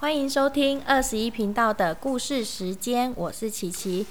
[0.00, 4.06] 欢迎收听二十一频道的故事时间，我是琪琪。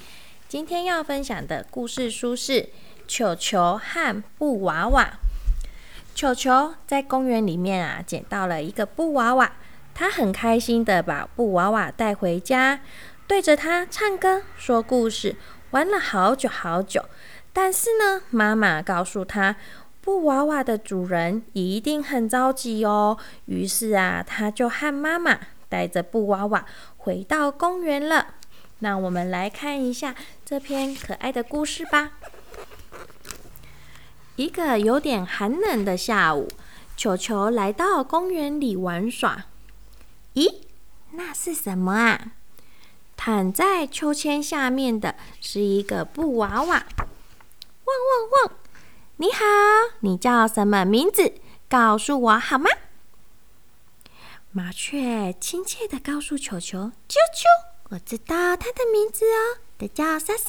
[0.46, 2.52] 今天要分享的故事书是
[3.06, 5.04] 《球球和布娃娃》。
[6.14, 9.50] 球球在公园里面啊，捡到了一个布娃娃，
[9.94, 12.80] 他很开心的把布娃娃带回家，
[13.26, 15.36] 对着它唱歌、说故事，
[15.70, 17.02] 玩了好久好久。
[17.54, 19.56] 但是呢，妈妈告诉他，
[20.02, 23.16] 布娃娃的主人一定很着急哦。
[23.46, 25.40] 于是啊，他就和妈妈。
[25.68, 26.64] 带着布娃娃
[26.96, 28.34] 回到公园了。
[28.80, 32.12] 那我们来看一下这篇可爱的故事吧。
[34.36, 36.48] 一个有点寒冷的下午，
[36.96, 39.46] 球球来到公园里玩耍。
[40.34, 40.60] 咦，
[41.12, 42.32] 那是什么啊？
[43.16, 46.66] 躺在秋千下面的是一个布娃娃。
[46.66, 48.52] 汪汪汪！
[49.16, 49.44] 你好，
[50.00, 51.32] 你叫什么名字？
[51.68, 52.70] 告诉我好吗？
[54.50, 57.44] 麻雀亲切的告诉球球：“啾啾，
[57.90, 60.46] 我知道它的名字哦，它叫莎莎。”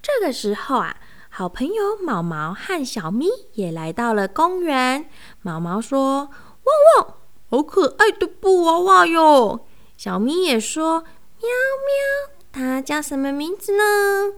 [0.00, 0.96] 这个时候啊，
[1.28, 5.10] 好朋友毛毛和小咪也来到了公园。
[5.42, 6.30] 毛毛说
[6.64, 7.14] ：“汪汪，
[7.50, 9.66] 好可爱的布娃娃哟！”
[9.98, 11.00] 小咪也说
[11.40, 11.48] ：“喵
[11.86, 14.32] 喵，它叫什么名字呢？”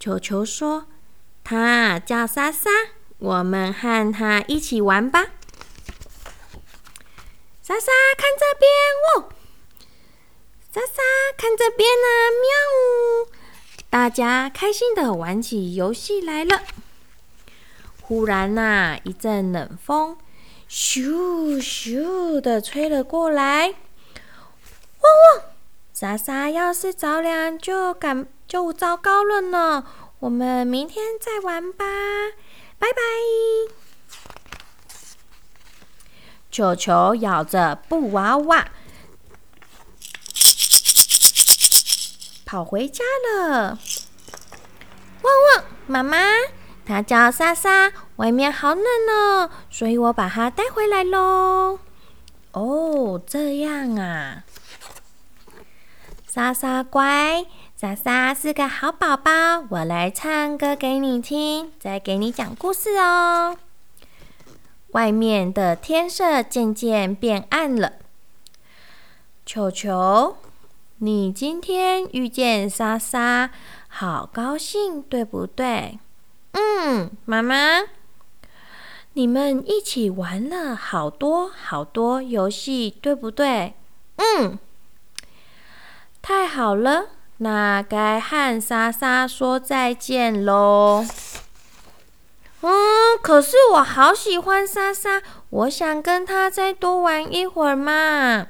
[0.00, 0.86] 球球说
[1.44, 2.68] ：“它叫莎莎，
[3.18, 5.26] 我们和它一起玩吧。”
[7.66, 8.70] 莎莎，看这边
[9.16, 9.30] 哦！
[10.70, 11.00] 莎莎，
[11.34, 12.06] 看这边呢！
[12.42, 13.32] 喵！
[13.88, 16.60] 大家开心的玩起游戏来了。
[18.02, 20.18] 忽然呐，一阵冷风
[20.68, 23.68] 咻咻的吹了过来。
[23.68, 23.74] 汪
[25.38, 25.44] 汪！
[25.94, 29.86] 莎莎要是着凉，就感就糟糕了呢。
[30.18, 31.86] 我们明天再玩吧，
[32.78, 33.00] 拜拜。
[36.54, 38.68] 球球咬着布娃娃，
[42.46, 43.76] 跑回家了。
[45.22, 46.16] 汪汪，妈妈，
[46.86, 51.80] 它叫莎莎，外面好冷哦，所以我把它带回来喽。
[52.52, 54.44] 哦，这样啊，
[56.28, 57.46] 莎莎乖，
[57.76, 63.56] 莎莎是个好宝宝，我来唱歌给你听，再给你讲故事哦。
[64.94, 67.94] 外面的天色渐渐变暗了。
[69.44, 70.36] 球球，
[70.98, 73.50] 你今天遇见莎莎，
[73.88, 75.98] 好高兴，对不对？
[76.52, 77.82] 嗯，妈妈，
[79.14, 83.74] 你们一起玩了好多好多游戏，对不对？
[84.16, 84.56] 嗯，
[86.22, 87.06] 太好了，
[87.38, 91.04] 那该和莎莎说再见喽。
[92.66, 95.20] 嗯，可是我好喜欢莎莎，
[95.50, 98.46] 我想跟她再多玩一会儿嘛。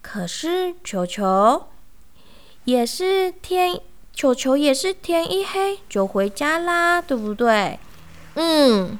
[0.00, 1.66] 可是球球
[2.64, 3.78] 也是天，
[4.14, 7.78] 球球也是天一黑就回家啦，对不对？
[8.36, 8.98] 嗯，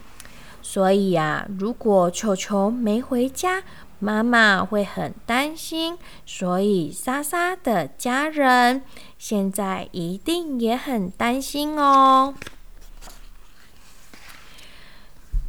[0.60, 3.62] 所以呀，如果球球没回家，
[3.98, 5.96] 妈妈会很担心。
[6.26, 8.82] 所以莎莎的家人
[9.16, 12.34] 现在一定也很担心哦。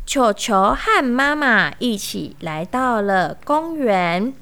[0.09, 4.34] 球球和妈妈一起来到了公园，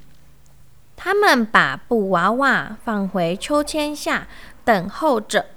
[0.96, 4.30] 他们把布娃娃放回秋千下，
[4.64, 5.48] 等候着。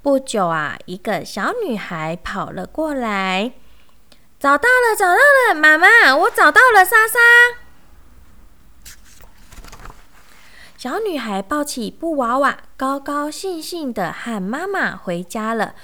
[0.00, 3.54] 不久啊，一个小女孩跑了过来，
[4.38, 7.18] 找到了，找到了，妈妈，我找到了莎莎。
[10.76, 15.74] 小女孩抱起布娃娃，高高兴兴的和妈妈回家了。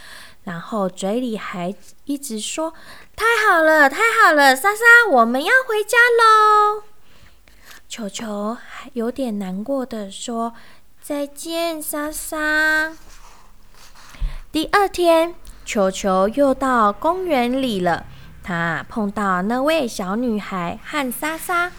[0.51, 1.73] 然后嘴里还
[2.07, 2.75] 一直说
[3.15, 6.83] ：“太好了，太好了，莎莎，我们要回家喽。”
[7.89, 10.53] 球球还有点难过的说
[11.01, 12.97] ：“再见，莎莎。”
[14.51, 18.07] 第二天，球球又到公园里了，
[18.43, 21.71] 他碰到那位小女孩和莎莎。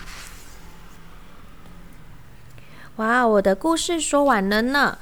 [2.95, 4.97] 哇，我的故事说完了呢。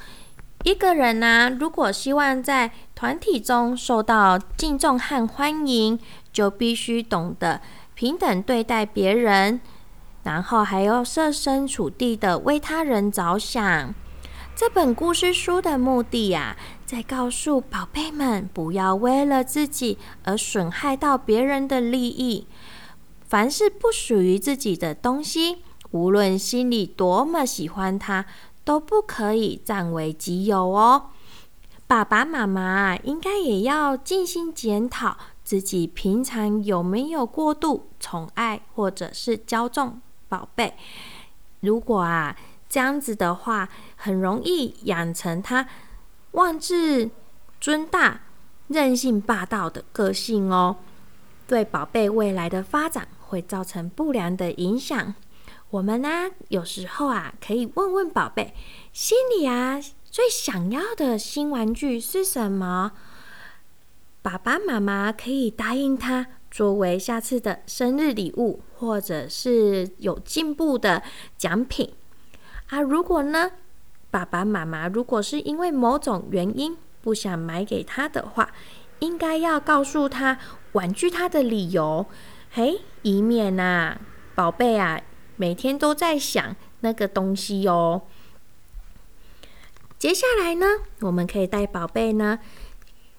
[0.62, 5.98] 一个人呢，如果希望在团体中受到敬重和欢迎，
[6.32, 7.62] 就必须懂得
[7.94, 9.60] 平等对待别人，
[10.22, 13.94] 然后还要设身处地的为他人着想。
[14.54, 16.54] 这本故事书的目的呀，
[16.84, 22.46] 在告诉宝贝们，不要为了自己而损害到别人的利益。
[23.26, 25.62] 凡是不属于自己的东西，
[25.92, 28.26] 无论心里多么喜欢它。
[28.70, 31.06] 都不可以占为己有哦。
[31.88, 40.76] 爸爸妈妈应该也要尽心检讨自己平常有没有过度宠爱或者是骄纵宝贝。
[41.58, 42.36] 如果啊
[42.68, 45.66] 这样子的话，很容易养成他
[46.30, 47.10] 妄自
[47.60, 48.20] 尊大、
[48.68, 50.76] 任性霸道的个性哦，
[51.48, 55.12] 对宝贝未来的发展会造成不良的影响。
[55.70, 58.52] 我们呢，有时候啊，可以问问宝贝，
[58.92, 62.90] 心里啊最想要的新玩具是什么？
[64.20, 71.04] 爸爸妈妈可以答应他，作为下次的生日礼物，或者是有进步的
[71.38, 71.92] 奖品
[72.70, 72.80] 啊。
[72.80, 73.52] 如果呢，
[74.10, 78.50] 爸爸妈妈如果是因为某种原因不想买给他的话，
[78.98, 80.36] 应该要告诉他
[80.72, 82.04] 婉拒他的理由，
[82.50, 83.96] 嘿，以免呐，
[84.34, 85.00] 宝贝啊，
[85.40, 88.02] 每天都在想那个东西哦。
[89.98, 90.66] 接下来呢，
[91.00, 92.40] 我们可以带宝贝呢。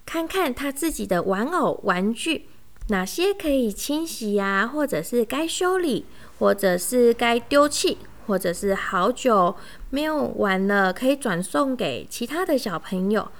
[0.06, 2.46] 看看他自己的玩偶玩具，
[2.90, 6.06] 哪些可以清洗呀，或者是该修理，
[6.38, 7.98] 或者是该丢弃，
[8.28, 9.56] 或者是好久
[9.90, 13.32] 没有玩了，可以转送给其他的小朋友。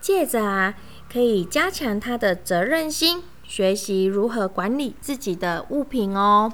[0.00, 0.74] 借着啊，
[1.08, 6.52] 可以加强他的责任心，学习如何管理自己的物品哦。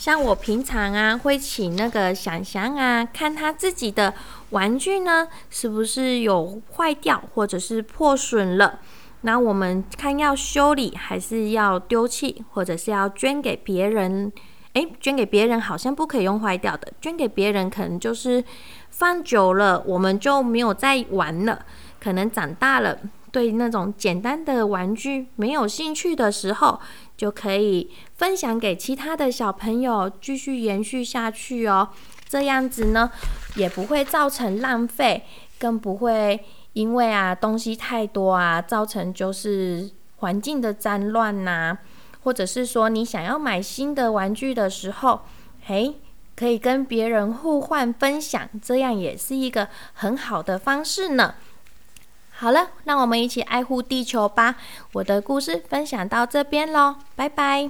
[0.00, 4.14] 像我平常啊，会请那个想想啊，看他自己的
[4.48, 8.78] 玩具呢，是不是有坏掉或者是破损了。
[9.20, 14.32] 那我们看要修理还是要丢弃，或者是要捐给别人？
[14.72, 18.42] 诶，捐给别人好像不可以用坏掉的，捐给别人可能就是
[18.88, 21.66] 放久了，我们就没有再玩了。
[22.00, 22.96] 可能长大了，
[23.30, 26.80] 对那种简单的玩具没有兴趣的时候。
[27.20, 31.86] 就可以分享给其他的小朋友，继续延续下去哦。
[32.26, 33.10] 这样子呢，
[33.56, 35.22] 也不会造成浪费，
[35.58, 36.42] 更不会
[36.72, 41.76] 因为啊东西太多啊，造成就是环境的脏乱呐。
[42.22, 45.20] 或者是说，你想要买新的玩具的时候，
[45.66, 45.96] 嘿，
[46.34, 51.34] 可以跟别人互换分享，这样也是一个很好的方式呢。
[52.40, 54.56] 好了，让我们一起爱护地球吧！
[54.92, 57.68] 我的故事分享到这边喽，拜拜。